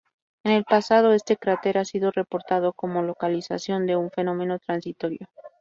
En 0.43 0.51
el 0.51 0.63
pasado 0.63 1.13
este 1.13 1.37
cráter 1.37 1.77
ha 1.77 1.85
sido 1.85 2.09
reportado 2.09 2.73
como 2.73 3.03
localización 3.03 3.85
de 3.85 3.97
un 3.97 4.09
fenómeno 4.09 4.57
transitorio. 4.57 5.27